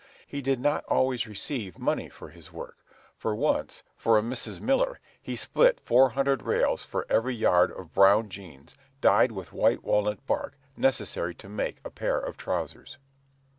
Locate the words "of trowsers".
12.17-12.97